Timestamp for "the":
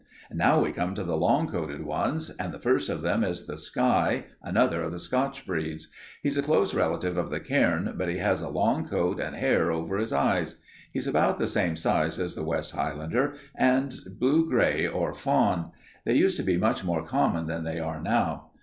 1.03-1.15, 2.51-2.57, 3.45-3.55, 4.93-4.97, 7.29-7.39, 11.37-11.45, 12.33-12.43